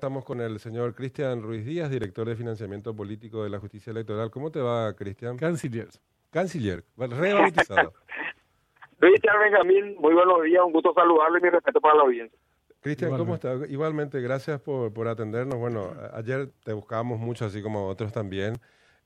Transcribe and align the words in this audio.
Estamos 0.00 0.24
con 0.24 0.40
el 0.40 0.58
señor 0.58 0.94
Cristian 0.94 1.42
Ruiz 1.42 1.62
Díaz, 1.62 1.90
director 1.90 2.26
de 2.26 2.34
financiamiento 2.34 2.96
político 2.96 3.44
de 3.44 3.50
la 3.50 3.58
justicia 3.58 3.90
electoral. 3.90 4.30
¿Cómo 4.30 4.50
te 4.50 4.58
va, 4.58 4.94
Cristian? 4.94 5.36
Canciller. 5.36 5.88
Canciller, 6.30 6.82
rebautizado. 6.96 7.92
Cristian 8.98 9.36
Benjamín, 9.38 9.96
muy 9.98 10.14
buenos 10.14 10.42
días, 10.42 10.62
un 10.64 10.72
gusto 10.72 10.94
saludarle 10.94 11.40
y 11.40 11.42
mi 11.42 11.50
respeto 11.50 11.82
para 11.82 11.96
la 11.96 12.02
audiencia. 12.04 12.38
Cristian, 12.80 13.14
¿cómo 13.14 13.34
estás? 13.34 13.68
Igualmente, 13.68 14.22
gracias 14.22 14.58
por, 14.62 14.90
por 14.90 15.06
atendernos. 15.06 15.58
Bueno, 15.58 15.92
ayer 16.14 16.48
te 16.64 16.72
buscábamos 16.72 17.20
mucho, 17.20 17.44
así 17.44 17.60
como 17.60 17.86
otros 17.86 18.10
también, 18.10 18.54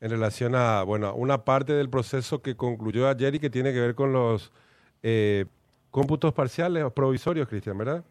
en 0.00 0.10
relación 0.10 0.54
a, 0.54 0.84
bueno, 0.84 1.12
una 1.16 1.44
parte 1.44 1.72
del 1.72 1.90
proceso 1.90 2.40
que 2.40 2.54
concluyó 2.54 3.08
ayer 3.08 3.34
y 3.34 3.40
que 3.40 3.50
tiene 3.50 3.72
que 3.72 3.80
ver 3.80 3.96
con 3.96 4.12
los 4.12 4.52
eh, 5.02 5.46
cómputos 5.90 6.32
parciales 6.32 6.84
o 6.84 6.90
provisorios, 6.94 7.48
Cristian, 7.48 7.78
¿verdad? 7.78 8.04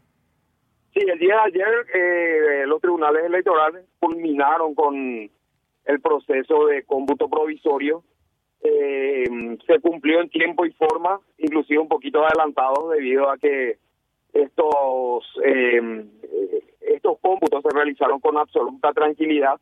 El 1.10 1.20
día 1.20 1.36
de 1.36 1.42
ayer 1.42 1.86
eh, 1.94 2.64
los 2.66 2.80
tribunales 2.80 3.26
electorales 3.26 3.86
culminaron 4.00 4.74
con 4.74 5.30
el 5.86 6.02
proceso 6.02 6.68
de 6.68 6.84
cómputo 6.84 7.30
provisorio. 7.30 8.04
Eh, 8.62 9.26
se 9.68 9.80
cumplió 9.82 10.22
en 10.22 10.30
tiempo 10.30 10.66
y 10.66 10.72
forma, 10.72 11.20
inclusive 11.38 11.80
un 11.80 11.90
poquito 11.90 12.26
adelantado 12.26 12.90
debido 12.90 13.30
a 13.30 13.38
que 13.38 13.78
estos 14.32 15.26
eh, 15.44 16.06
estos 16.80 17.20
cómputos 17.20 17.62
se 17.64 17.76
realizaron 17.76 18.20
con 18.22 18.38
absoluta 18.38 18.94
tranquilidad. 18.94 19.60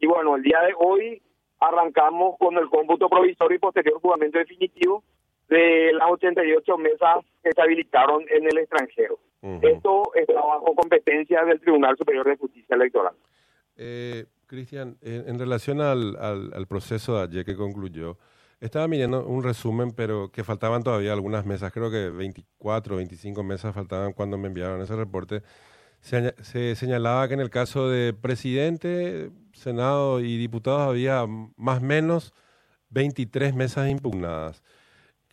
Y 0.00 0.06
bueno, 0.06 0.34
el 0.34 0.42
día 0.42 0.60
de 0.62 0.74
hoy 0.76 1.22
arrancamos 1.60 2.36
con 2.38 2.58
el 2.58 2.68
cómputo 2.68 3.08
provisorio 3.08 3.56
y 3.56 3.60
posterior 3.60 4.00
juramento 4.00 4.38
definitivo 4.38 5.04
de 5.48 5.92
las 5.92 6.10
88 6.10 6.78
mesas 6.78 7.24
que 7.42 7.52
se 7.52 7.62
habilitaron 7.62 8.24
en 8.28 8.46
el 8.46 8.58
extranjero. 8.58 9.18
Esto 9.42 10.12
está 10.14 10.34
bajo 10.34 10.74
competencia 10.76 11.44
del 11.44 11.60
Tribunal 11.60 11.96
Superior 11.96 12.26
de 12.26 12.36
Justicia 12.36 12.76
Electoral. 12.76 13.14
Eh, 13.76 14.26
Cristian, 14.46 14.96
en, 15.00 15.36
relación 15.38 15.80
al, 15.80 16.16
al, 16.16 16.66
proceso 16.68 17.16
de 17.16 17.22
ayer 17.24 17.44
que 17.44 17.56
concluyó, 17.56 18.18
estaba 18.60 18.86
mirando 18.86 19.26
un 19.26 19.42
resumen, 19.42 19.90
pero 19.90 20.30
que 20.30 20.44
faltaban 20.44 20.84
todavía 20.84 21.12
algunas 21.12 21.44
mesas, 21.44 21.72
creo 21.72 21.90
que 21.90 22.10
24 22.10 22.94
o 22.94 22.98
25 22.98 23.42
mesas 23.42 23.74
faltaban 23.74 24.12
cuando 24.12 24.38
me 24.38 24.46
enviaron 24.46 24.80
ese 24.80 24.94
reporte. 24.94 25.42
Se, 26.00 26.34
se 26.42 26.76
señalaba 26.76 27.26
que 27.26 27.34
en 27.34 27.40
el 27.40 27.50
caso 27.50 27.88
de 27.88 28.12
presidente, 28.12 29.30
Senado 29.54 30.20
y 30.20 30.36
diputados 30.36 30.82
había 30.82 31.26
más 31.56 31.82
o 31.82 31.84
menos 31.84 32.32
23 32.90 33.54
mesas 33.54 33.90
impugnadas 33.90 34.62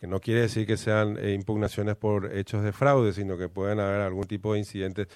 que 0.00 0.06
no 0.06 0.18
quiere 0.18 0.40
decir 0.40 0.66
que 0.66 0.78
sean 0.78 1.18
eh, 1.18 1.34
impugnaciones 1.34 1.94
por 1.94 2.34
hechos 2.34 2.64
de 2.64 2.72
fraude, 2.72 3.12
sino 3.12 3.36
que 3.36 3.50
pueden 3.50 3.80
haber 3.80 4.00
algún 4.00 4.24
tipo 4.24 4.54
de 4.54 4.60
incidentes. 4.60 5.08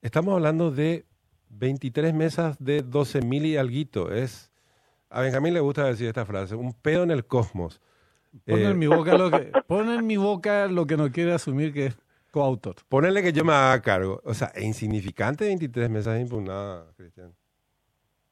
Estamos 0.00 0.34
hablando 0.34 0.70
de 0.70 1.04
23 1.50 2.14
mesas 2.14 2.56
de 2.58 2.80
12 2.80 3.20
mil 3.20 3.44
y 3.44 3.58
alguito. 3.58 4.12
Es, 4.12 4.50
a 5.10 5.20
Benjamín 5.20 5.52
le 5.52 5.60
gusta 5.60 5.84
decir 5.84 6.08
esta 6.08 6.24
frase, 6.24 6.54
un 6.54 6.72
pedo 6.72 7.02
en 7.02 7.10
el 7.10 7.26
cosmos. 7.26 7.82
Pone, 8.46 8.62
en, 8.62 8.70
eh, 8.70 8.74
mi 8.74 8.86
boca 8.86 9.16
lo 9.18 9.30
que, 9.30 9.52
pone 9.68 9.94
en 9.94 10.06
mi 10.06 10.16
boca 10.16 10.68
lo 10.68 10.86
que 10.86 10.96
no 10.96 11.12
quiere 11.12 11.32
asumir 11.34 11.74
que 11.74 11.86
es 11.86 11.98
coautor. 12.30 12.76
Ponerle 12.88 13.22
que 13.22 13.32
yo 13.32 13.44
me 13.44 13.52
haga 13.52 13.82
cargo. 13.82 14.22
O 14.24 14.32
sea, 14.32 14.48
es 14.54 14.64
insignificante 14.64 15.44
23 15.44 15.90
mesas 15.90 16.18
impugnadas, 16.18 16.94
Cristian. 16.96 17.34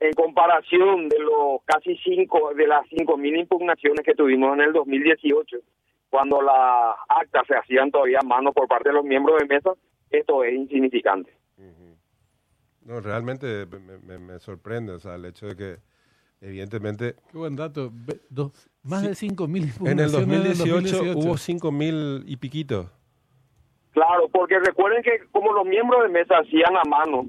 En 0.00 0.12
comparación 0.14 1.08
de 1.08 1.18
los 1.20 1.62
casi 1.66 1.96
cinco, 1.98 2.52
de 2.54 2.66
las 2.66 2.82
mil 2.90 3.36
impugnaciones 3.36 4.04
que 4.04 4.14
tuvimos 4.14 4.54
en 4.54 4.62
el 4.62 4.72
2018, 4.72 5.58
cuando 6.12 6.42
las 6.42 6.94
actas 7.08 7.46
se 7.46 7.54
hacían 7.54 7.90
todavía 7.90 8.18
a 8.20 8.26
mano 8.26 8.52
por 8.52 8.68
parte 8.68 8.90
de 8.90 8.94
los 8.96 9.04
miembros 9.04 9.38
de 9.40 9.46
mesa, 9.46 9.70
esto 10.10 10.44
es 10.44 10.52
insignificante. 10.52 11.34
No, 12.82 13.00
realmente 13.00 13.64
me, 13.66 14.38
sorprende, 14.38 14.92
o 14.92 14.98
sea, 14.98 15.14
el 15.14 15.24
hecho 15.24 15.46
de 15.46 15.56
que, 15.56 15.76
evidentemente... 16.42 17.14
Qué 17.30 17.38
buen 17.38 17.56
dato, 17.56 17.90
más 18.82 19.02
de 19.04 19.12
5.000 19.12 19.90
En 19.90 20.00
el 20.00 20.12
2018, 20.12 21.16
hubo 21.16 21.34
5.000 21.34 22.24
y 22.26 22.36
piquito. 22.36 22.90
Claro, 23.92 24.28
porque 24.28 24.58
recuerden 24.58 25.02
que 25.02 25.26
como 25.30 25.54
los 25.54 25.64
miembros 25.64 26.02
de 26.02 26.10
mesa 26.10 26.40
hacían 26.40 26.76
a 26.76 26.82
mano, 26.90 27.24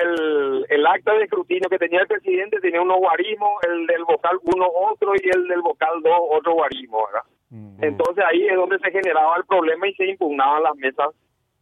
el, 0.00 0.66
el 0.68 0.86
acta 0.86 1.14
de 1.14 1.24
escrutinio 1.24 1.70
que 1.70 1.78
tenía 1.78 2.02
el 2.02 2.08
presidente 2.08 2.60
tenía 2.60 2.82
unos 2.82 2.98
guarismos, 2.98 3.52
el 3.66 3.86
del 3.86 4.04
vocal 4.04 4.38
uno 4.42 4.66
otro 4.92 5.14
y 5.14 5.28
el 5.34 5.48
del 5.48 5.62
vocal 5.62 6.02
dos 6.02 6.20
otro 6.30 6.52
guarismo, 6.52 7.06
¿verdad? 7.06 7.24
Entonces 7.80 8.24
ahí 8.24 8.46
es 8.46 8.54
donde 8.54 8.78
se 8.78 8.92
generaba 8.92 9.36
el 9.36 9.44
problema 9.44 9.88
y 9.88 9.94
se 9.94 10.06
impugnaban 10.06 10.62
las 10.62 10.76
mesas 10.76 11.08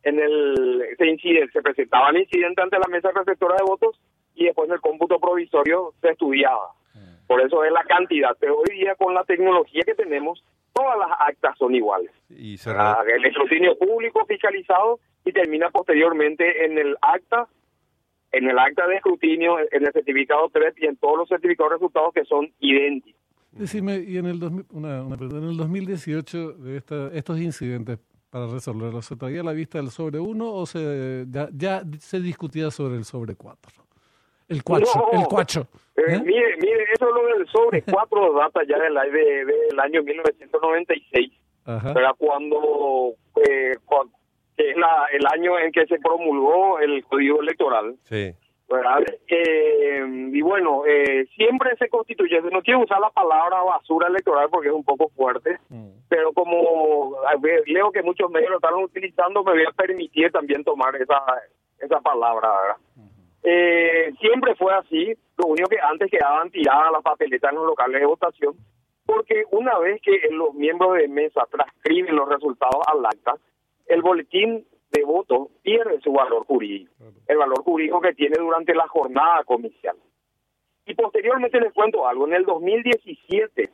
en 0.02 0.20
el 0.20 0.84
se 0.96 1.06
incide, 1.06 1.48
se 1.50 1.62
presentaba 1.62 2.10
el 2.10 2.18
incidente 2.18 2.62
ante 2.62 2.78
la 2.78 2.88
mesa 2.88 3.10
receptora 3.14 3.56
de 3.56 3.64
votos 3.64 4.00
y 4.34 4.44
después 4.44 4.68
en 4.68 4.74
el 4.74 4.80
cómputo 4.80 5.18
provisorio 5.18 5.92
se 6.00 6.10
estudiaba. 6.10 6.72
Por 7.26 7.42
eso 7.42 7.62
es 7.62 7.70
la 7.70 7.84
cantidad. 7.84 8.36
Pero 8.40 8.58
hoy 8.58 8.74
día 8.74 8.94
con 8.94 9.12
la 9.12 9.22
tecnología 9.24 9.82
que 9.84 9.94
tenemos, 9.94 10.42
todas 10.72 10.98
las 10.98 11.10
actas 11.20 11.58
son 11.58 11.74
iguales. 11.74 12.10
Y 12.30 12.56
ah, 12.68 13.02
el 13.06 13.24
escrutinio 13.26 13.76
público 13.76 14.24
fiscalizado 14.24 14.98
y 15.24 15.32
termina 15.32 15.70
posteriormente 15.70 16.64
en 16.64 16.78
el 16.78 16.96
acta 17.02 17.46
en 18.30 18.48
el 18.48 18.58
acta 18.58 18.86
de 18.86 18.96
escrutinio, 18.96 19.58
en 19.58 19.86
el 19.86 19.92
certificado 19.92 20.50
3 20.52 20.74
y 20.78 20.86
en 20.86 20.96
todos 20.98 21.18
los 21.18 21.28
certificados 21.28 21.70
de 21.70 21.76
resultados 21.76 22.12
que 22.12 22.24
son 22.24 22.52
idénticos. 22.60 23.20
Decime, 23.52 23.98
y 24.06 24.18
en 24.18 24.26
el, 24.26 24.64
una, 24.70 25.00
en 25.00 25.12
el 25.12 25.56
2018, 25.56 26.52
de 26.52 26.76
esta, 26.76 27.08
estos 27.12 27.40
incidentes, 27.40 27.98
para 28.30 28.46
resolverlos, 28.46 29.06
¿se 29.06 29.16
traía 29.16 29.42
la 29.42 29.52
vista 29.52 29.78
del 29.78 29.90
sobre 29.90 30.18
1 30.18 30.52
o 30.52 30.66
se, 30.66 31.26
ya, 31.28 31.82
se 31.98 32.20
discutía 32.20 32.70
sobre 32.70 32.96
el 32.96 33.04
sobre 33.04 33.34
4? 33.34 33.84
El 34.48 34.62
cuacho, 34.62 35.12
el 35.12 35.26
cuacho. 35.26 35.66
Eh, 35.96 36.02
¿eh? 36.08 36.20
mire, 36.24 36.56
mire, 36.56 36.84
eso 36.94 37.08
es 37.08 37.14
lo 37.14 37.38
del 37.38 37.46
sobre 37.48 37.82
4 37.82 38.32
data 38.38 38.60
ya 38.66 38.78
del, 38.78 38.94
de, 39.12 39.44
del 39.44 39.80
año 39.80 40.02
1996. 40.02 41.32
Era 41.66 42.14
cuando, 42.16 43.12
eh, 43.46 43.74
es 44.56 44.76
la, 44.76 45.06
el 45.12 45.26
año 45.26 45.58
en 45.58 45.70
que 45.70 45.86
se 45.86 45.98
promulgó 45.98 46.80
el 46.80 47.04
código 47.04 47.42
electoral. 47.42 47.96
Sí. 48.04 48.34
Eh, 49.26 50.28
y 50.32 50.40
bueno, 50.42 50.82
eh, 50.86 51.26
siempre 51.36 51.74
se 51.76 51.88
constituye, 51.88 52.40
no 52.42 52.60
quiero 52.62 52.80
usar 52.80 53.00
la 53.00 53.10
palabra 53.10 53.62
basura 53.62 54.08
electoral 54.08 54.48
porque 54.50 54.68
es 54.68 54.74
un 54.74 54.84
poco 54.84 55.08
fuerte, 55.16 55.58
mm. 55.70 55.88
pero 56.08 56.32
como 56.32 57.16
leo 57.66 57.90
que 57.90 58.02
muchos 58.02 58.30
medios 58.30 58.50
lo 58.50 58.56
están 58.56 58.74
utilizando, 58.74 59.42
me 59.42 59.52
voy 59.52 59.64
a 59.66 59.72
permitir 59.72 60.30
también 60.30 60.64
tomar 60.64 60.94
esa, 60.96 61.18
esa 61.78 62.00
palabra. 62.00 62.76
Eh, 63.42 64.12
siempre 64.20 64.54
fue 64.56 64.74
así, 64.74 65.14
lo 65.38 65.46
único 65.46 65.68
que 65.70 65.78
antes 65.80 66.10
quedaban 66.10 66.50
tiradas 66.50 66.92
las 66.92 67.02
papeletas 67.02 67.50
en 67.50 67.58
los 67.58 67.66
locales 67.66 68.00
de 68.00 68.06
votación, 68.06 68.54
porque 69.06 69.44
una 69.50 69.78
vez 69.78 70.02
que 70.02 70.28
los 70.30 70.52
miembros 70.52 70.96
de 70.96 71.08
mesa 71.08 71.46
transcriben 71.50 72.16
los 72.16 72.28
resultados 72.28 72.84
al 72.86 73.06
acta, 73.06 73.36
el 73.86 74.02
boletín 74.02 74.66
de 74.90 75.04
voto 75.04 75.50
pierde 75.62 76.00
su 76.00 76.12
valor 76.12 76.44
jurídico, 76.46 76.92
el 77.26 77.36
valor 77.36 77.62
jurídico 77.62 78.00
que 78.00 78.14
tiene 78.14 78.36
durante 78.38 78.74
la 78.74 78.88
jornada 78.88 79.44
comicial. 79.44 79.96
Y 80.86 80.94
posteriormente 80.94 81.60
les 81.60 81.72
cuento 81.72 82.06
algo, 82.06 82.26
en 82.26 82.34
el 82.34 82.44
2017 82.44 83.70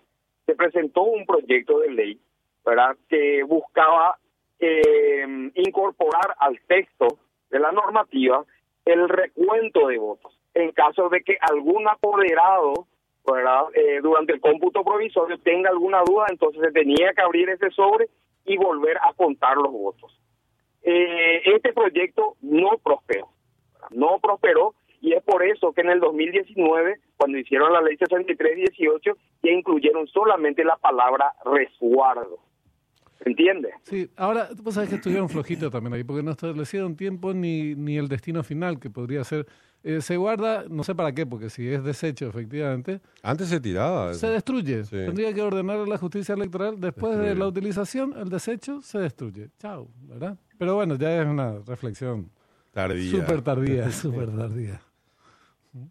se 0.47 0.54
presentó 0.54 1.03
un 1.03 1.24
proyecto 1.24 1.78
de 1.78 1.91
ley 1.91 2.20
¿verdad? 2.64 2.97
que 3.08 3.42
buscaba 3.44 4.19
eh, 4.58 5.50
incorporar 5.54 6.34
al 6.38 6.60
texto 6.66 7.19
de 7.50 7.60
la 7.60 7.72
normativa 7.72 8.44
el 8.84 9.08
recuento 9.08 9.86
de 9.86 9.98
votos. 9.98 10.38
En 10.54 10.72
caso 10.72 11.08
de 11.08 11.22
que 11.22 11.36
algún 11.41 11.88
apoderado 11.88 12.86
¿verdad? 13.26 13.64
Eh, 13.74 14.00
durante 14.03 14.34
el 14.34 14.41
cómputo 14.41 14.84
provisorio 14.84 15.38
tenga 15.38 15.70
alguna 15.70 16.03
duda, 16.04 16.26
entonces 16.28 16.60
se 16.62 16.72
tenía 16.72 17.12
que 17.14 17.22
abrir 17.22 17.48
ese 17.48 17.70
sobre 17.70 18.08
y 18.44 18.56
volver 18.56 18.98
a 18.98 19.14
contar 19.14 19.56
los 19.56 19.72
votos. 19.72 20.20
Eh, 20.84 21.43
este 21.47 21.72
proyecto 21.72 22.37
no 22.43 22.78
prosperó, 22.83 23.28
no 23.91 24.19
prosperó 24.21 24.75
y 25.00 25.12
es 25.12 25.22
por 25.22 25.43
eso 25.43 25.72
que 25.72 25.83
en 25.83 25.91
el 25.91 26.01
2019, 26.01 26.98
cuando 27.16 27.39
hicieron 27.39 27.72
la 27.72 27.83
ley 27.83 27.97
6318, 27.98 29.16
ya 29.42 29.51
incluyeron 29.51 30.07
solamente 30.07 30.65
la 30.65 30.77
palabra 30.77 31.33
resguardo. 31.45 32.39
¿Entiende? 33.25 33.71
Sí, 33.83 34.09
ahora, 34.16 34.48
vos 34.63 34.75
sabés 34.75 34.91
que 34.91 34.97
estuvieron 34.97 35.28
flojitos 35.28 35.71
también 35.71 35.95
ahí, 35.95 36.04
porque 36.04 36.22
no 36.22 36.31
establecieron 36.31 36.97
tiempo 36.97 37.33
ni, 37.33 37.75
ni 37.75 37.97
el 37.97 38.09
destino 38.09 38.42
final, 38.42 38.78
que 38.78 38.91
podría 38.91 39.25
ser. 39.25 39.47
Eh, 39.86 40.01
se 40.01 40.16
guarda, 40.16 40.65
no 40.71 40.83
sé 40.83 40.95
para 40.95 41.13
qué, 41.13 41.27
porque 41.27 41.51
si 41.51 41.69
es 41.69 41.84
desecho, 41.84 42.27
efectivamente. 42.27 43.01
Antes 43.22 43.51
se 43.51 43.60
tiraba. 43.60 44.15
Se 44.15 44.28
destruye. 44.28 44.83
Tendría 44.83 45.34
que 45.34 45.42
ordenar 45.42 45.86
la 45.86 45.98
justicia 45.98 46.34
electoral. 46.34 46.81
Después 46.81 47.19
de 47.19 47.34
la 47.34 47.47
utilización, 47.47 48.15
el 48.16 48.31
desecho 48.31 48.81
se 48.81 48.98
destruye. 48.98 49.51
Chao, 49.59 49.89
¿verdad? 50.01 50.39
Pero 50.59 50.75
bueno, 50.77 50.97
ya 50.97 51.21
es 51.21 51.27
una 51.27 51.59
reflexión. 51.66 52.31
Tardía. 52.72 53.10
Súper 53.10 53.42
tardía, 53.42 53.91
súper 53.91 54.34
tardía. 54.34 54.81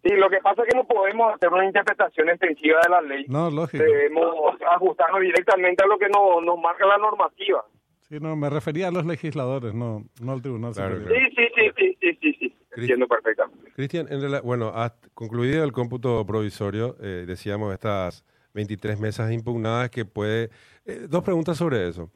Sí, 0.02 0.16
lo 0.16 0.30
que 0.30 0.38
pasa 0.38 0.64
es 0.64 0.70
que 0.70 0.78
no 0.78 0.86
podemos 0.86 1.36
hacer 1.36 1.50
una 1.50 1.66
interpretación 1.66 2.30
extensiva 2.30 2.80
de 2.84 2.90
la 2.90 3.02
ley. 3.02 3.26
No, 3.28 3.52
lógico. 3.52 3.84
Debemos 3.84 4.56
ajustarnos 4.76 5.22
directamente 5.22 5.84
a 5.84 5.88
lo 5.88 6.00
que 6.00 6.08
nos, 6.10 6.60
marca 6.60 6.86
la 6.88 6.98
normativa. 6.98 7.64
Sí, 8.02 8.18
no, 8.20 8.36
me 8.36 8.50
refería 8.50 8.88
a 8.88 8.92
los 8.92 9.06
legisladores, 9.06 9.74
no, 9.76 10.04
no 10.22 10.32
al 10.32 10.42
tribunal. 10.42 10.74
Sí, 10.74 10.82
sí, 10.82 11.44
sí, 11.56 11.98
sí, 12.00 12.18
sí, 12.22 12.34
sí, 12.40 12.56
entiendo 12.76 13.08
perfectamente. 13.08 13.63
Cristian, 13.76 14.08
bueno, 14.44 14.72
concluido 15.16 15.64
el 15.64 15.72
cómputo 15.72 16.24
provisorio, 16.26 16.96
eh, 17.02 17.26
decíamos 17.26 17.74
estas 17.74 18.24
23 18.54 19.00
mesas 19.00 19.32
impugnadas 19.32 19.90
que 19.90 20.06
puede... 20.06 20.52
Eh, 20.86 21.08
dos 21.10 21.24
preguntas 21.24 21.58
sobre 21.58 21.88
eso. 21.88 22.12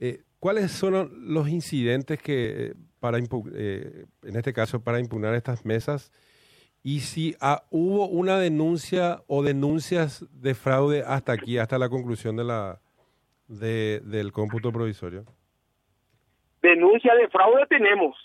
Eh, 0.00 0.22
¿Cuáles 0.38 0.70
son 0.70 1.34
los 1.34 1.48
incidentes 1.48 2.20
que, 2.20 2.74
para 2.98 3.18
en 3.18 4.36
este 4.36 4.52
caso, 4.52 4.82
para 4.82 5.00
impugnar 5.00 5.34
estas 5.34 5.66
mesas? 5.66 6.12
Y 6.82 7.00
si 7.00 7.34
ah, 7.40 7.64
hubo 7.70 8.06
una 8.08 8.38
denuncia 8.38 9.22
o 9.26 9.42
denuncias 9.42 10.24
de 10.30 10.54
fraude 10.54 11.02
hasta 11.06 11.32
aquí, 11.32 11.58
hasta 11.58 11.78
la 11.78 11.88
conclusión 11.88 12.36
de 12.36 12.44
la 12.44 12.80
de, 13.48 14.00
del 14.04 14.32
cómputo 14.32 14.72
provisorio. 14.72 15.24
Denuncia 16.62 17.14
de 17.14 17.28
fraude 17.28 17.66
tenemos, 17.68 18.16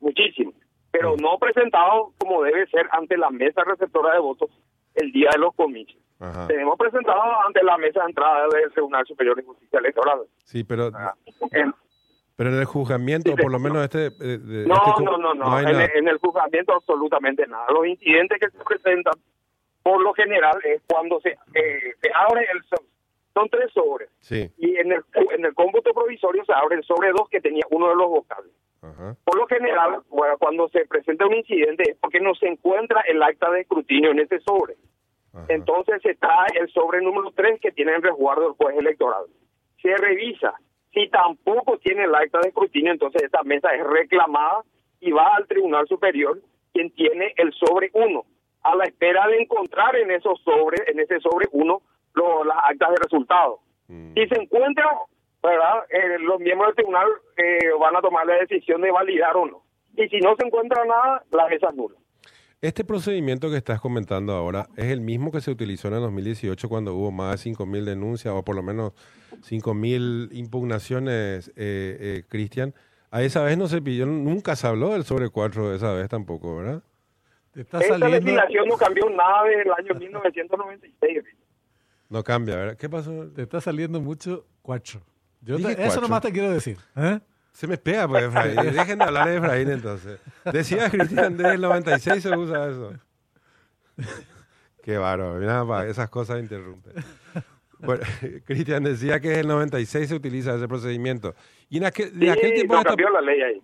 muchísimo, 0.00 0.52
pero 0.90 1.16
no 1.16 1.38
presentado 1.38 2.12
como 2.18 2.42
debe 2.42 2.66
ser 2.68 2.88
ante 2.92 3.16
la 3.16 3.30
mesa 3.30 3.62
receptora 3.64 4.14
de 4.14 4.20
votos 4.20 4.50
el 4.94 5.12
día 5.12 5.30
de 5.32 5.38
los 5.38 5.54
comicios. 5.54 6.00
Tenemos 6.48 6.76
presentado 6.78 7.22
ante 7.46 7.62
la 7.62 7.78
mesa 7.78 8.00
de 8.00 8.06
entrada 8.10 8.46
del 8.48 8.70
Tribunal 8.72 9.06
Superior 9.06 9.36
de 9.36 9.42
Justicia 9.42 9.78
Electoral. 9.78 10.20
Sí, 10.44 10.64
pero... 10.64 10.90
Ah, 10.94 11.14
pero 12.36 12.50
en 12.50 12.58
el 12.58 12.64
juzgamiento, 12.64 13.34
por 13.36 13.50
lo 13.50 13.58
menos 13.58 13.84
este... 13.84 14.06
Eh, 14.06 14.38
no, 14.66 14.74
este 14.74 15.04
no, 15.04 15.18
no, 15.18 15.34
no, 15.34 15.60
en, 15.60 16.08
el, 16.08 16.18
juzgamiento 16.18 16.74
absolutamente 16.74 17.46
nada. 17.46 17.66
Los 17.70 17.86
incidentes 17.86 18.38
que 18.38 18.50
se 18.50 18.64
presentan, 18.64 19.14
por 19.82 20.02
lo 20.02 20.12
general, 20.14 20.58
es 20.64 20.82
cuando 20.86 21.20
se, 21.20 21.30
eh, 21.30 21.94
se 22.00 22.10
abre 22.14 22.46
el... 22.52 22.62
Son 23.32 23.48
tres 23.48 23.70
sobres. 23.72 24.10
Sí. 24.20 24.50
Y 24.58 24.76
en 24.76 24.92
el, 24.92 25.04
en 25.14 25.44
el 25.44 25.54
cómputo 25.54 25.92
provisorio 25.94 26.44
se 26.44 26.52
abre 26.52 26.76
el 26.76 26.84
sobre 26.84 27.10
dos 27.10 27.28
que 27.30 27.40
tenía 27.40 27.64
uno 27.70 27.88
de 27.88 27.96
los 27.96 28.08
vocales. 28.08 28.52
Por 29.24 29.36
lo 29.36 29.46
general, 29.46 30.02
bueno, 30.08 30.38
cuando 30.38 30.68
se 30.68 30.86
presenta 30.86 31.26
un 31.26 31.34
incidente 31.34 31.90
es 31.90 31.96
porque 31.98 32.20
no 32.20 32.34
se 32.34 32.46
encuentra 32.46 33.02
el 33.02 33.22
acta 33.22 33.50
de 33.50 33.60
escrutinio 33.60 34.10
en 34.10 34.20
ese 34.20 34.40
sobre. 34.40 34.76
Entonces 35.48 36.02
se 36.02 36.14
trae 36.14 36.48
el 36.58 36.68
sobre 36.70 37.00
número 37.02 37.30
tres 37.32 37.60
que 37.60 37.70
tiene 37.72 37.94
el 37.94 38.02
resguardo 38.02 38.42
del 38.42 38.52
juez 38.52 38.76
electoral. 38.76 39.26
Se 39.80 39.96
revisa 39.96 40.54
si 40.92 41.08
tampoco 41.08 41.78
tiene 41.78 42.04
el 42.04 42.14
acta 42.14 42.40
de 42.40 42.48
escrutinio, 42.48 42.90
entonces 42.92 43.22
esta 43.22 43.42
mesa 43.44 43.72
es 43.74 43.84
reclamada 43.86 44.64
y 45.00 45.12
va 45.12 45.36
al 45.36 45.46
Tribunal 45.46 45.86
Superior, 45.86 46.40
quien 46.72 46.90
tiene 46.90 47.32
el 47.36 47.52
sobre 47.52 47.90
uno, 47.94 48.24
a 48.62 48.74
la 48.74 48.84
espera 48.84 49.26
de 49.28 49.40
encontrar 49.40 49.96
en 49.96 50.10
esos 50.10 50.40
sobres, 50.42 50.82
en 50.88 50.98
ese 50.98 51.20
sobre 51.20 51.46
uno, 51.52 51.82
las 52.44 52.58
actas 52.68 52.90
de 52.90 52.96
resultado. 53.02 53.60
Mm. 53.88 54.14
Si 54.14 54.26
se 54.26 54.42
encuentra, 54.42 54.84
¿verdad? 55.42 55.84
Eh, 55.90 56.18
los 56.20 56.40
miembros 56.40 56.68
del 56.68 56.76
tribunal 56.76 57.08
eh, 57.36 57.70
van 57.78 57.96
a 57.96 58.00
tomar 58.00 58.26
la 58.26 58.34
decisión 58.34 58.80
de 58.82 58.90
validar 58.90 59.36
o 59.36 59.46
no. 59.46 59.62
Y 59.96 60.08
si 60.08 60.20
no 60.20 60.34
se 60.36 60.46
encuentra 60.46 60.84
nada, 60.84 61.24
la 61.30 61.48
mesa 61.48 61.68
es 61.70 61.74
nula. 61.74 61.96
Este 62.62 62.84
procedimiento 62.84 63.48
que 63.48 63.56
estás 63.56 63.80
comentando 63.80 64.34
ahora 64.34 64.68
es 64.76 64.86
el 64.86 65.00
mismo 65.00 65.32
que 65.32 65.40
se 65.40 65.50
utilizó 65.50 65.88
en 65.88 65.94
el 65.94 66.00
2018 66.00 66.68
cuando 66.68 66.94
hubo 66.94 67.10
más 67.10 67.42
de 67.42 67.50
5.000 67.52 67.84
denuncias 67.84 68.34
o 68.34 68.44
por 68.44 68.54
lo 68.54 68.62
menos 68.62 68.92
5.000 69.48 70.28
impugnaciones, 70.32 71.48
eh, 71.56 71.96
eh, 72.00 72.24
Cristian. 72.28 72.74
A 73.10 73.22
esa 73.22 73.42
vez 73.42 73.56
no 73.56 73.66
se 73.66 73.80
pidió, 73.80 74.04
nunca 74.04 74.56
se 74.56 74.66
habló 74.66 74.90
del 74.90 75.04
sobre 75.04 75.30
4 75.30 75.70
de 75.70 75.76
esa 75.76 75.94
vez 75.94 76.10
tampoco, 76.10 76.58
¿verdad? 76.58 76.82
Esta 77.54 77.78
legislación 77.96 78.68
no 78.68 78.76
cambió 78.76 79.08
nada 79.08 79.44
desde 79.44 79.62
el 79.62 79.72
año 79.72 79.94
1996. 79.94 81.24
No 82.10 82.22
cambia, 82.22 82.56
¿verdad? 82.56 82.76
¿Qué 82.76 82.90
pasó? 82.90 83.32
Te 83.32 83.40
está 83.40 83.62
saliendo 83.62 84.02
mucho 84.02 84.44
4. 84.60 85.00
Yo 85.42 85.56
eso 85.56 86.00
nomás 86.00 86.22
te 86.22 86.32
quiero 86.32 86.50
decir. 86.50 86.76
¿eh? 86.96 87.20
Se 87.52 87.66
me 87.66 87.76
pega, 87.76 88.08
pues, 88.08 88.24
Efraín. 88.24 88.56
Dejen 88.74 88.98
de 88.98 89.04
hablar 89.04 89.28
de 89.28 89.36
Efraín, 89.36 89.70
entonces. 89.70 90.20
Decía 90.52 90.90
Cristian, 90.90 91.36
desde 91.36 91.54
el 91.54 91.60
96 91.60 92.22
se 92.22 92.36
usa 92.36 92.70
eso. 92.70 92.92
Qué 94.82 94.98
bárbaro. 94.98 95.82
esas 95.82 96.08
cosas 96.08 96.40
interrumpen. 96.40 96.94
Bueno, 97.80 98.02
Cristian 98.44 98.84
decía 98.84 99.20
que 99.20 99.32
en 99.32 99.40
el 99.40 99.48
96 99.48 100.08
se 100.08 100.14
utiliza 100.14 100.54
ese 100.54 100.68
procedimiento. 100.68 101.34
Y 101.68 101.78
en 101.78 101.84
aquel, 101.84 102.12
sí, 102.12 102.28
aquel 102.28 102.54
tiempo... 102.54 102.76
No 102.76 102.84
cambió 102.84 103.10
la 103.10 103.20
ley 103.20 103.42
ahí. 103.42 103.60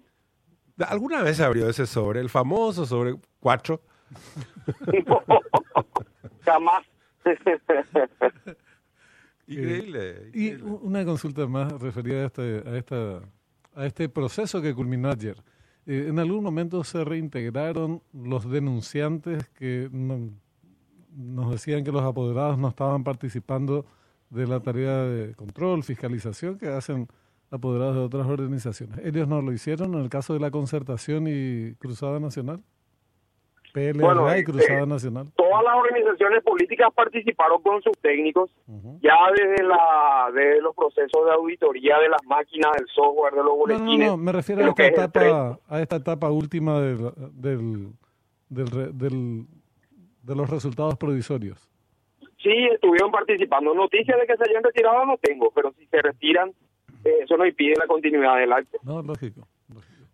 ¿Alguna 0.86 1.22
vez 1.22 1.38
se 1.38 1.44
abrió 1.44 1.68
ese 1.68 1.86
sobre? 1.86 2.20
¿El 2.20 2.28
famoso 2.28 2.84
sobre 2.84 3.14
4? 3.40 3.80
jamás. 6.44 6.84
Increíble, 9.46 10.30
Y 10.34 10.52
una 10.54 11.04
consulta 11.04 11.46
más 11.46 11.72
referida 11.80 12.22
a, 12.22 12.26
este, 12.26 12.62
a 12.66 12.76
esta 12.76 13.22
a 13.76 13.86
este 13.86 14.08
proceso 14.08 14.60
que 14.60 14.74
culminó 14.74 15.10
ayer. 15.10 15.36
Eh, 15.86 16.06
en 16.08 16.18
algún 16.18 16.42
momento 16.42 16.82
se 16.82 17.04
reintegraron 17.04 18.02
los 18.12 18.50
denunciantes 18.50 19.48
que 19.50 19.88
nos 19.92 21.50
decían 21.50 21.84
que 21.84 21.92
los 21.92 22.02
apoderados 22.02 22.58
no 22.58 22.68
estaban 22.68 23.04
participando 23.04 23.86
de 24.30 24.46
la 24.46 24.60
tarea 24.60 25.02
de 25.04 25.34
control, 25.34 25.84
fiscalización 25.84 26.58
que 26.58 26.68
hacen 26.68 27.06
apoderados 27.50 27.94
de 27.94 28.00
otras 28.00 28.26
organizaciones. 28.26 28.98
¿Ellos 29.04 29.28
no 29.28 29.40
lo 29.40 29.52
hicieron 29.52 29.94
en 29.94 30.00
el 30.00 30.08
caso 30.08 30.32
de 30.32 30.40
la 30.40 30.50
concertación 30.50 31.26
y 31.28 31.74
Cruzada 31.74 32.18
Nacional? 32.18 32.64
PLRA 33.76 34.38
y 34.38 34.44
Cruzada 34.44 34.82
eh, 34.82 34.86
Nacional. 34.86 35.26
Todas 35.36 35.62
las 35.62 35.74
organizaciones 35.76 36.42
políticas 36.42 36.88
participaron 36.94 37.60
con 37.60 37.82
sus 37.82 37.92
técnicos, 37.98 38.50
ya 39.02 39.14
desde 39.36 39.62
la 39.64 40.30
de 40.32 40.62
los 40.62 40.74
procesos 40.74 41.26
de 41.26 41.32
auditoría 41.32 41.98
de 41.98 42.08
las 42.08 42.24
máquinas, 42.24 42.72
del 42.78 42.86
software, 42.88 43.34
de 43.34 43.42
los 43.44 43.54
boletines. 43.54 44.06
No, 44.08 44.16
no, 44.16 44.22
me 44.22 44.32
refiero 44.32 44.64
a 44.64 44.68
esta, 44.68 44.86
etapa, 44.86 45.58
a 45.68 45.82
esta 45.82 45.96
etapa 45.96 46.30
última 46.30 46.80
del, 46.80 47.10
del, 47.34 47.92
del, 48.48 49.46
de 50.22 50.34
los 50.34 50.48
resultados 50.48 50.96
provisorios. 50.96 51.68
Sí, 52.42 52.52
estuvieron 52.72 53.10
participando. 53.10 53.74
Noticias 53.74 54.18
de 54.18 54.26
que 54.26 54.36
se 54.36 54.50
hayan 54.50 54.62
retirado 54.62 55.04
no 55.04 55.18
tengo, 55.18 55.50
pero 55.54 55.72
si 55.72 55.84
se 55.86 56.00
retiran, 56.00 56.48
eh, 57.04 57.18
eso 57.24 57.36
no 57.36 57.44
impide 57.44 57.74
la 57.78 57.86
continuidad 57.86 58.36
del 58.36 58.52
acto. 58.52 58.78
No, 58.84 59.02
lógico. 59.02 59.46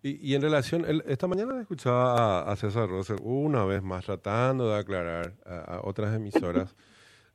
Y, 0.04 0.34
en 0.34 0.42
relación, 0.42 0.84
esta 1.06 1.28
mañana 1.28 1.60
escuchaba 1.60 2.50
a, 2.50 2.56
César 2.56 2.88
Rosser 2.88 3.18
una 3.22 3.64
vez 3.64 3.84
más 3.84 4.04
tratando 4.04 4.68
de 4.68 4.78
aclarar 4.78 5.34
a, 5.46 5.80
otras 5.84 6.14
emisoras. 6.14 6.74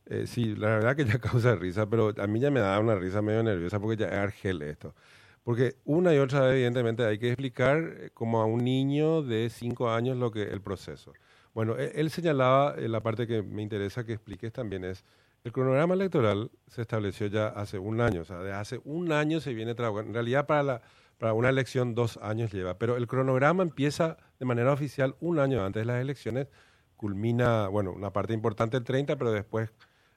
Eh, 0.10 0.26
sí, 0.26 0.56
la 0.56 0.70
verdad 0.70 0.96
que 0.96 1.04
ya 1.04 1.20
causa 1.20 1.54
risa, 1.56 1.86
pero 1.90 2.14
a 2.18 2.28
mí 2.28 2.40
ya 2.40 2.50
me 2.50 2.62
da 2.62 2.80
una 2.80 2.96
risa 2.96 3.22
medio 3.22 3.44
nerviosa 3.44 3.78
porque 3.78 3.98
ya 3.98 4.08
es 4.08 4.14
argel 4.14 4.62
esto. 4.62 4.96
Porque 5.44 5.76
una 5.84 6.16
y 6.16 6.18
otra 6.18 6.40
vez, 6.44 6.54
evidentemente, 6.54 7.04
hay 7.04 7.20
que 7.20 7.28
explicar 7.28 7.78
eh, 7.78 8.12
como 8.14 8.40
a 8.40 8.46
un 8.46 8.64
niño 8.64 9.22
de 9.22 9.50
cinco 9.50 9.92
años 9.92 10.16
lo 10.16 10.32
que 10.32 10.44
el 10.44 10.62
proceso. 10.62 11.12
Bueno, 11.54 11.76
él, 11.76 11.92
él 11.94 12.10
señalaba, 12.10 12.76
eh, 12.78 12.88
la 12.88 13.02
parte 13.02 13.28
que 13.28 13.44
me 13.44 13.62
interesa 13.62 14.06
que 14.06 14.14
expliques 14.14 14.54
también 14.54 14.86
es, 14.86 15.04
el 15.44 15.52
cronograma 15.52 15.94
electoral 15.94 16.52
se 16.68 16.84
estableció 16.84 17.28
ya 17.28 17.48
hace 17.48 17.78
un 17.78 18.00
año, 18.00 18.22
o 18.22 18.26
sea, 18.26 18.40
de 18.40 18.54
hace 18.54 18.80
un 18.86 19.12
año 19.12 19.42
se 19.42 19.54
viene 19.54 19.76
trabajando. 19.76 20.10
En 20.12 20.14
realidad, 20.14 20.48
para 20.48 20.64
la 20.64 20.82
para 21.18 21.34
una 21.34 21.50
elección 21.50 21.96
dos 21.96 22.18
años 22.22 22.52
lleva, 22.52 22.78
pero 22.78 22.98
el 22.98 23.08
cronograma 23.08 23.64
empieza 23.64 24.18
de 24.40 24.46
manera 24.46 24.72
oficial 24.72 25.16
un 25.20 25.40
año 25.40 25.64
antes 25.66 25.82
de 25.82 25.86
las 25.86 26.02
elecciones, 26.02 26.48
culmina, 26.96 27.68
bueno, 27.68 27.92
una 27.92 28.12
parte 28.12 28.34
importante 28.34 28.78
el 28.78 28.84
30, 28.84 29.18
pero 29.18 29.32
después 29.32 29.72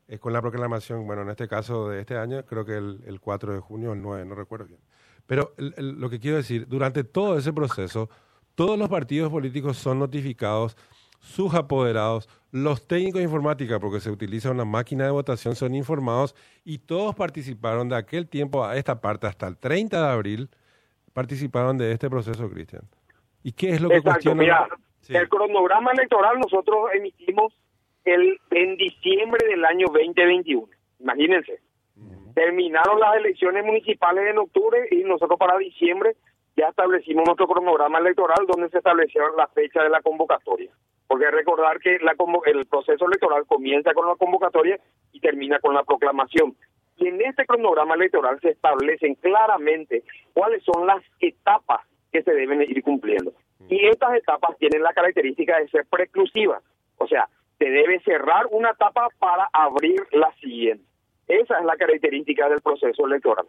es 0.09 0.19
con 0.19 0.33
la 0.33 0.41
proclamación, 0.41 1.07
bueno, 1.07 1.23
en 1.23 1.31
este 1.31 1.49
caso 1.49 1.89
de 1.89 2.01
este 2.01 2.17
año, 2.17 2.45
creo 2.45 2.65
que 2.65 2.77
el, 2.77 3.01
el 3.07 3.21
4 3.21 3.55
de 3.55 3.61
junio 3.61 3.91
o 3.91 3.93
el 3.95 4.03
9, 4.03 4.25
no 4.25 4.35
recuerdo 4.35 4.67
bien. 4.67 4.81
Pero 5.27 5.55
lo 5.57 6.11
que 6.11 6.19
quiero 6.19 6.37
decir, 6.37 6.67
durante 6.67 7.05
todo 7.05 7.39
ese 7.39 7.53
proceso, 7.53 8.11
todos 8.57 8.77
los 8.77 8.89
partidos 8.89 9.31
políticos 9.31 9.79
son 9.79 10.01
notificados, 10.01 10.77
sus 11.21 11.55
apoderados, 11.55 12.29
los 12.51 12.87
técnicos 12.87 13.21
de 13.21 13.25
informática, 13.25 13.79
porque 13.79 14.01
se 14.01 14.11
utiliza 14.11 14.51
una 14.51 14.65
máquina 14.65 15.05
de 15.05 15.11
votación, 15.11 15.55
son 15.55 15.75
informados 15.75 16.35
y 16.65 16.79
todos 16.79 17.15
participaron 17.15 17.89
de 17.89 17.97
aquel 17.97 18.27
tiempo 18.27 18.65
a 18.65 18.77
esta 18.77 19.01
parte 19.01 19.27
hasta 19.29 19.47
el 19.47 19.57
30 19.57 20.01
de 20.03 20.13
abril 20.13 20.51
participaron 21.13 21.79
de 21.79 21.93
este 21.93 22.09
proceso, 22.09 22.49
Cristian? 22.51 22.83
¿Y 23.43 23.53
qué 23.53 23.71
es 23.71 23.81
lo 23.81 23.89
que 23.89 24.03
Mira, 24.35 24.69
el 25.09 25.29
cronograma 25.29 25.93
electoral 25.93 26.39
nosotros 26.39 26.91
emitimos 26.95 27.55
el 28.05 28.39
en 28.51 28.77
diciembre 28.77 29.47
del 29.49 29.65
año 29.65 29.87
2021. 29.93 30.69
Imagínense. 31.01 31.61
Terminaron 32.35 33.01
las 33.01 33.17
elecciones 33.17 33.65
municipales 33.65 34.31
en 34.31 34.39
octubre 34.39 34.87
y 34.91 35.03
nosotros 35.03 35.39
para 35.39 35.59
diciembre 35.59 36.17
ya 36.57 36.69
establecimos 36.69 37.25
nuestro 37.27 37.49
cronograma 37.49 37.99
electoral 37.99 38.47
donde 38.47 38.69
se 38.71 38.79
establecieron 38.79 39.37
la 39.37 39.49
fecha 39.49 39.83
de 39.83 39.91
la 39.91 40.01
convocatoria. 40.01 40.71
Porque 41.07 41.31
recordar 41.31 41.81
que 41.81 41.99
la, 41.99 42.15
el 42.47 42.67
proceso 42.67 43.07
electoral 43.07 43.45
comienza 43.47 43.93
con 43.95 44.07
la 44.07 44.15
convocatoria 44.15 44.79
y 45.13 45.21
termina 45.21 45.59
con 45.59 45.75
la 45.75 45.83
proclamación. 45.83 46.55
Y 47.01 47.09
en 47.09 47.21
este 47.23 47.47
cronograma 47.47 47.95
electoral 47.95 48.39
se 48.41 48.51
establecen 48.51 49.15
claramente 49.17 50.05
cuáles 50.35 50.63
son 50.63 50.87
las 50.87 51.03
etapas 51.19 51.81
que 52.13 52.23
se 52.23 52.33
deben 52.33 52.61
ir 52.63 52.83
cumpliendo. 52.83 53.33
Y 53.69 53.87
estas 53.87 54.15
etapas 54.15 54.57
tienen 54.59 54.83
la 54.83 54.93
característica 54.93 55.59
de 55.59 55.69
ser 55.69 55.87
preclusivas. 55.87 56.63
O 56.99 57.07
sea, 57.07 57.27
se 57.59 57.71
debe 57.71 58.01
cerrar 58.01 58.47
una 58.51 58.71
etapa 58.71 59.09
para 59.19 59.49
abrir 59.53 60.03
la 60.13 60.31
siguiente. 60.41 60.85
Esa 61.27 61.59
es 61.59 61.65
la 61.65 61.77
característica 61.77 62.49
del 62.49 62.61
proceso 62.61 63.07
electoral. 63.07 63.47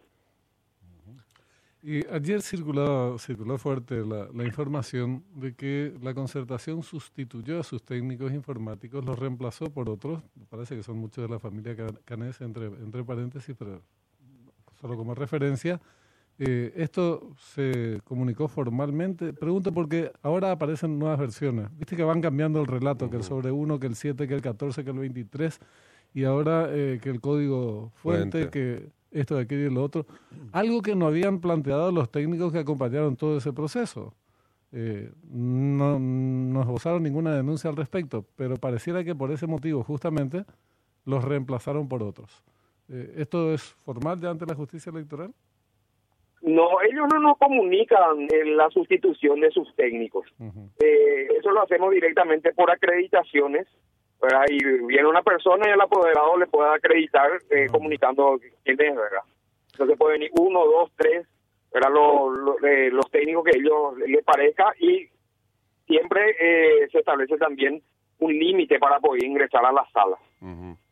Y 1.83 2.05
ayer 2.07 2.43
circuló, 2.43 3.17
circuló 3.17 3.57
fuerte 3.57 4.05
la, 4.05 4.27
la, 4.33 4.45
información 4.45 5.23
de 5.33 5.55
que 5.55 5.93
la 6.01 6.13
concertación 6.13 6.83
sustituyó 6.83 7.59
a 7.59 7.63
sus 7.63 7.81
técnicos 7.81 8.31
informáticos, 8.33 9.03
los 9.03 9.17
reemplazó 9.17 9.65
por 9.65 9.89
otros, 9.89 10.21
parece 10.49 10.75
que 10.75 10.83
son 10.83 10.97
muchos 10.97 11.23
de 11.23 11.33
la 11.33 11.39
familia 11.39 11.75
Canés, 12.05 12.39
entre, 12.41 12.67
entre 12.67 13.03
paréntesis, 13.03 13.55
pero 13.57 13.81
solo 14.79 14.95
como 14.95 15.15
referencia. 15.15 15.81
Eh, 16.37 16.71
esto 16.75 17.33
se 17.37 17.99
comunicó 18.03 18.47
formalmente. 18.47 19.33
Pregunto 19.33 19.71
porque 19.71 20.11
ahora 20.21 20.51
aparecen 20.51 20.97
nuevas 20.97 21.19
versiones. 21.19 21.67
Viste 21.77 21.95
que 21.95 22.03
van 22.03 22.21
cambiando 22.21 22.61
el 22.61 22.67
relato, 22.67 23.09
que 23.09 23.17
el 23.17 23.23
sobre 23.23 23.51
1, 23.51 23.79
que 23.79 23.87
el 23.87 23.95
7, 23.95 24.27
que 24.27 24.33
el 24.33 24.41
14, 24.41 24.83
que 24.83 24.89
el 24.91 24.99
23, 24.99 25.59
y 26.13 26.23
ahora 26.23 26.67
eh, 26.69 26.99
que 27.01 27.09
el 27.09 27.21
código 27.21 27.91
fuente, 27.95 28.39
fuente. 28.39 28.49
que 28.49 29.00
esto 29.11 29.35
de 29.35 29.41
aquí 29.43 29.55
y 29.55 29.69
lo 29.69 29.83
otro, 29.83 30.05
algo 30.51 30.81
que 30.81 30.95
no 30.95 31.07
habían 31.07 31.39
planteado 31.39 31.91
los 31.91 32.09
técnicos 32.11 32.51
que 32.51 32.59
acompañaron 32.59 33.15
todo 33.15 33.37
ese 33.37 33.53
proceso. 33.53 34.13
Eh, 34.73 35.11
no 35.29 35.99
nos 35.99 36.65
gozaron 36.65 37.03
ninguna 37.03 37.35
denuncia 37.35 37.69
al 37.69 37.75
respecto, 37.75 38.25
pero 38.37 38.55
pareciera 38.55 39.03
que 39.03 39.13
por 39.13 39.31
ese 39.31 39.45
motivo 39.45 39.83
justamente 39.83 40.45
los 41.05 41.23
reemplazaron 41.25 41.89
por 41.89 42.03
otros. 42.03 42.43
Eh, 42.89 43.15
¿Esto 43.17 43.53
es 43.53 43.61
formal 43.85 44.19
ya 44.21 44.29
ante 44.29 44.45
la 44.45 44.55
justicia 44.55 44.89
electoral? 44.91 45.33
No, 46.41 46.81
ellos 46.81 47.05
no 47.13 47.19
nos 47.19 47.37
comunican 47.37 48.27
en 48.31 48.57
la 48.57 48.69
sustitución 48.69 49.41
de 49.41 49.51
sus 49.51 49.75
técnicos. 49.75 50.25
eh, 50.79 51.27
eso 51.37 51.51
lo 51.51 51.61
hacemos 51.61 51.91
directamente 51.91 52.53
por 52.53 52.71
acreditaciones 52.71 53.67
y 54.49 54.63
viene 54.85 55.07
una 55.07 55.21
persona 55.21 55.67
y 55.67 55.71
el 55.71 55.81
apoderado 55.81 56.37
le 56.37 56.47
puede 56.47 56.69
acreditar 56.75 57.29
eh, 57.49 57.67
comunicando 57.71 58.39
quién 58.63 58.79
es, 58.79 58.95
¿verdad? 58.95 59.21
Entonces 59.71 59.97
puede 59.97 60.13
venir 60.13 60.31
uno, 60.37 60.65
dos, 60.65 60.91
tres, 60.95 61.27
¿verdad? 61.73 61.89
Los, 61.91 62.63
eh, 62.63 62.89
los 62.91 63.09
técnicos 63.09 63.45
que 63.45 63.57
ellos 63.57 63.97
les 64.05 64.23
parezca 64.23 64.73
y 64.79 65.07
siempre 65.87 66.35
eh, 66.39 66.87
se 66.91 66.99
establece 66.99 67.37
también 67.37 67.81
un 68.19 68.37
límite 68.37 68.79
para 68.79 68.99
poder 68.99 69.23
ingresar 69.23 69.65
a 69.65 69.71
la 69.71 69.85
sala. 69.91 70.17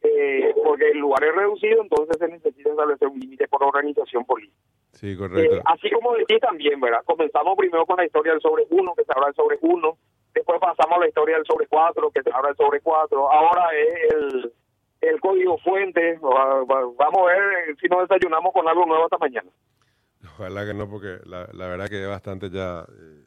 eh, 0.01 0.53
porque 0.63 0.91
el 0.91 0.97
lugar 0.97 1.23
es 1.23 1.35
reducido, 1.35 1.81
entonces 1.81 2.17
se 2.17 2.27
necesita 2.27 2.69
establecer 2.69 3.07
un 3.07 3.19
límite 3.19 3.47
por 3.47 3.63
organización 3.63 4.25
política. 4.25 4.57
Sí, 4.91 5.15
correcto. 5.15 5.61
así 5.65 5.89
como 5.91 6.15
decía 6.15 6.39
también, 6.39 6.79
¿verdad? 6.79 7.01
Comenzamos 7.05 7.55
primero 7.57 7.85
con 7.85 7.97
la 7.97 8.05
historia 8.05 8.33
del 8.33 8.41
sobre 8.41 8.65
uno, 8.71 8.93
que 8.95 9.03
se 9.05 9.11
habla 9.13 9.27
del 9.27 9.35
sobre 9.35 9.57
uno, 9.61 9.97
después 10.39 10.59
pasamos 10.59 10.97
a 10.97 10.99
la 11.01 11.07
historia 11.07 11.35
del 11.35 11.45
sobre 11.45 11.67
4, 11.67 12.11
que 12.11 12.23
se 12.23 12.31
habla 12.31 12.49
del 12.49 12.57
sobre 12.57 12.81
4, 12.81 13.31
ahora 13.31 13.67
es 13.77 14.13
el, 14.13 14.53
el 15.01 15.19
código 15.21 15.57
fuente, 15.59 16.17
vamos 16.21 17.17
a 17.19 17.25
ver 17.25 17.75
si 17.79 17.87
nos 17.87 18.07
desayunamos 18.07 18.51
con 18.53 18.67
algo 18.67 18.85
nuevo 18.85 19.05
esta 19.05 19.17
mañana. 19.17 19.49
Ojalá 20.23 20.65
que 20.65 20.73
no, 20.73 20.89
porque 20.89 21.19
la, 21.25 21.47
la 21.53 21.67
verdad 21.67 21.87
que 21.87 22.01
es 22.01 22.09
bastante 22.09 22.49
ya... 22.49 22.85
Eh, 22.89 23.25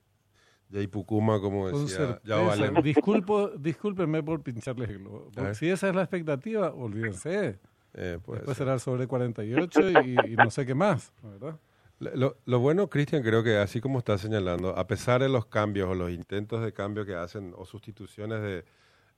ya 0.73 0.81
Ipucuma, 0.81 1.39
como 1.39 1.69
decía, 1.69 2.19
ya 2.25 2.37
vale. 2.37 2.71
Disculpo, 2.83 3.49
discúlpenme 3.51 4.23
por 4.23 4.43
pincharles 4.43 4.89
el 4.89 5.01
globo. 5.01 5.31
Si 5.53 5.69
esa 5.69 5.91
es 5.91 5.95
la 5.95 6.01
expectativa, 6.01 6.73
olvídense. 6.73 7.59
Eh, 7.93 8.19
Después 8.27 8.57
será 8.57 8.73
el 8.73 8.81
sobre 8.81 9.07
48 9.07 9.81
y, 10.01 10.33
y 10.33 10.37
no 10.37 10.51
sé 10.51 10.65
qué 10.65 10.75
más, 10.75 11.13
¿verdad? 11.23 11.59
Lo, 12.03 12.61
bueno, 12.61 12.89
Cristian, 12.89 13.23
creo 13.23 13.45
que 13.45 13.59
así 13.59 13.81
como 13.81 13.99
está 14.01 14.19
señalando, 14.19 14.77
a 14.77 14.87
pesar 14.89 15.23
de 15.23 15.29
los 15.29 15.47
cambios 15.47 15.89
o 15.89 15.95
los 15.95 16.11
intentos 16.11 16.63
de 16.63 16.73
cambio 16.73 17.07
que 17.07 17.15
hacen 17.15 17.55
o 17.57 17.65
sustituciones 17.65 18.43
de, 18.43 18.65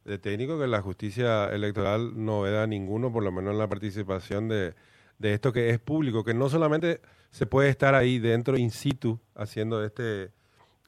de 0.04 0.18
técnicos, 0.18 0.60
que 0.60 0.66
la 0.66 0.82
justicia 0.82 1.46
electoral 1.46 2.12
no 2.14 2.42
veda 2.42 2.66
ninguno, 2.66 3.10
por 3.10 3.22
lo 3.22 3.32
menos 3.32 3.52
en 3.52 3.58
la 3.58 3.68
participación 3.68 4.48
de, 4.48 4.74
de 5.18 5.32
esto 5.32 5.52
que 5.52 5.70
es 5.70 5.78
público, 5.78 6.24
que 6.24 6.34
no 6.34 6.50
solamente 6.50 7.00
se 7.30 7.46
puede 7.46 7.70
estar 7.70 7.94
ahí 7.94 8.18
dentro, 8.18 8.58
in 8.58 8.70
situ, 8.70 9.18
haciendo 9.34 9.82
este 9.82 10.30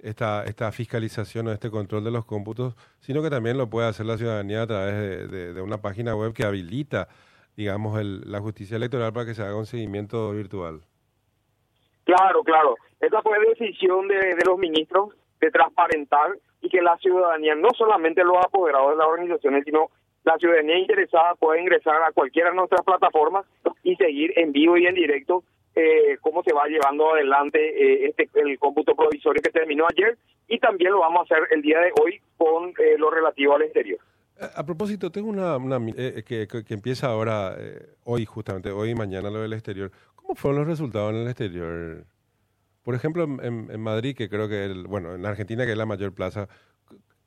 esta, 0.00 0.44
esta 0.44 0.70
fiscalización 0.72 1.46
o 1.48 1.52
este 1.52 1.70
control 1.70 2.04
de 2.04 2.10
los 2.10 2.26
cómputos, 2.26 2.74
sino 3.00 3.22
que 3.22 3.30
también 3.30 3.56
lo 3.56 3.70
puede 3.70 3.88
hacer 3.88 4.04
la 4.04 4.18
ciudadanía 4.18 4.62
a 4.62 4.66
través 4.66 4.94
de, 4.94 5.28
de, 5.28 5.54
de 5.54 5.60
una 5.62 5.80
página 5.80 6.14
web 6.14 6.34
que 6.34 6.44
habilita, 6.44 7.08
digamos, 7.56 7.98
el, 7.98 8.30
la 8.30 8.40
justicia 8.40 8.76
electoral 8.76 9.14
para 9.14 9.26
que 9.26 9.34
se 9.34 9.42
haga 9.42 9.56
un 9.56 9.66
seguimiento 9.66 10.30
virtual. 10.32 10.82
Claro, 12.06 12.44
claro. 12.44 12.76
Esa 13.00 13.20
fue 13.20 13.36
decisión 13.40 14.06
de, 14.06 14.36
los 14.46 14.58
ministros 14.58 15.10
de 15.40 15.50
transparentar 15.50 16.38
y 16.62 16.68
que 16.68 16.80
la 16.80 16.96
ciudadanía, 16.98 17.56
no 17.56 17.68
solamente 17.76 18.22
los 18.22 18.38
apoderados 18.38 18.90
de 18.90 18.96
las 18.96 19.06
organizaciones, 19.08 19.64
sino 19.64 19.90
la 20.22 20.38
ciudadanía 20.38 20.78
interesada 20.78 21.34
puede 21.34 21.60
ingresar 21.60 21.96
a 22.02 22.12
cualquiera 22.12 22.50
de 22.50 22.56
nuestras 22.56 22.82
plataformas 22.84 23.44
y 23.82 23.96
seguir 23.96 24.32
en 24.36 24.52
vivo 24.52 24.76
y 24.76 24.86
en 24.86 24.94
directo 24.94 25.42
eh, 25.74 26.16
cómo 26.20 26.42
se 26.44 26.54
va 26.54 26.66
llevando 26.68 27.12
adelante 27.12 27.58
eh, 27.58 28.06
este 28.08 28.30
el 28.40 28.58
cómputo 28.58 28.94
provisorio 28.94 29.42
que 29.42 29.50
terminó 29.50 29.86
ayer 29.90 30.16
y 30.48 30.58
también 30.58 30.92
lo 30.92 31.00
vamos 31.00 31.20
a 31.20 31.34
hacer 31.34 31.48
el 31.50 31.60
día 31.60 31.80
de 31.80 31.92
hoy 32.00 32.20
con 32.36 32.70
eh, 32.70 32.96
lo 32.98 33.10
relativo 33.10 33.56
al 33.56 33.62
exterior. 33.62 33.98
A, 34.38 34.60
a 34.60 34.66
propósito, 34.66 35.10
tengo 35.10 35.28
una, 35.28 35.56
eh, 35.96 36.22
que, 36.26 36.46
que, 36.46 36.74
empieza 36.74 37.08
ahora, 37.08 37.56
eh, 37.58 37.86
hoy 38.04 38.26
justamente, 38.26 38.70
hoy 38.70 38.90
y 38.90 38.94
mañana 38.94 39.30
lo 39.30 39.40
del 39.40 39.52
exterior. 39.54 39.90
¿Cómo 40.26 40.34
fueron 40.34 40.58
los 40.58 40.66
resultados 40.66 41.14
en 41.14 41.20
el 41.20 41.28
exterior? 41.28 42.04
Por 42.82 42.96
ejemplo, 42.96 43.22
en, 43.22 43.70
en 43.70 43.80
Madrid, 43.80 44.16
que 44.16 44.28
creo 44.28 44.48
que, 44.48 44.64
el, 44.64 44.88
bueno, 44.88 45.14
en 45.14 45.24
Argentina, 45.24 45.64
que 45.64 45.70
es 45.70 45.78
la 45.78 45.86
mayor 45.86 46.12
plaza, 46.14 46.48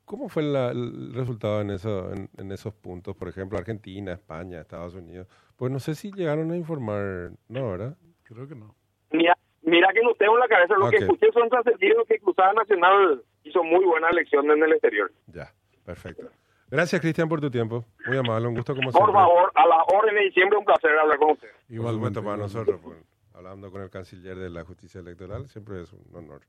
¿cómo 0.04 0.28
fue 0.28 0.44
la, 0.44 0.72
el 0.72 1.14
resultado 1.14 1.62
en, 1.62 1.70
eso, 1.70 2.12
en, 2.12 2.30
en, 2.38 2.52
esos 2.52 2.74
puntos? 2.74 3.16
Por 3.16 3.30
ejemplo, 3.30 3.58
Argentina, 3.58 4.12
España, 4.12 4.60
Estados 4.60 4.96
Unidos. 4.96 5.28
Pues 5.56 5.72
no 5.72 5.80
sé 5.80 5.96
si 5.96 6.12
llegaron 6.12 6.52
a 6.52 6.58
informar, 6.58 7.32
¿no, 7.48 7.72
verdad? 7.72 7.96
Creo 8.24 8.50
que 8.50 8.56
no. 8.56 8.76
Mira, 9.12 9.38
mira 9.62 9.88
que 9.94 10.02
no 10.02 10.14
tengo 10.16 10.34
en 10.34 10.42
la 10.42 10.48
cabeza. 10.50 10.74
Lo 10.76 10.88
okay. 10.88 11.00
que 11.00 11.06
escuché 11.06 11.32
son 11.32 11.48
trascendidos 11.48 12.06
que 12.06 12.20
Cruzada 12.20 12.52
Nacional 12.52 13.24
hizo 13.46 13.64
muy 13.64 13.86
buena 13.86 14.10
elección 14.10 14.52
en 14.52 14.62
el 14.62 14.74
exterior. 14.74 15.10
Ya, 15.28 15.54
perfecto. 15.86 16.30
Gracias, 16.72 17.02
Cristian, 17.02 17.28
por 17.28 17.42
tu 17.42 17.50
tiempo. 17.50 17.84
Muy 18.06 18.18
amable, 18.18 18.48
un 18.48 18.56
gusto 18.56 18.76
como 18.76 18.92
por 18.92 18.94
siempre. 18.94 19.14
Por 19.14 19.22
favor, 19.22 19.52
a 19.56 19.68
las 19.68 19.80
órdenes 19.88 20.30
y 20.30 20.32
siempre 20.34 20.58
un 20.58 20.66
placer 20.66 20.92
hablar 20.98 21.18
con 21.18 21.32
usted. 21.32 21.50
Igualmente 21.70 22.22
para 22.22 22.38
nosotros, 22.38 22.80
hablando 23.34 23.72
con 23.72 23.82
el 23.82 23.90
canciller 23.90 24.38
de 24.38 24.50
la 24.50 24.64
justicia 24.64 25.00
electoral, 25.00 25.48
siempre 25.50 25.82
es 25.82 25.92
un 25.94 26.16
honor. 26.16 26.42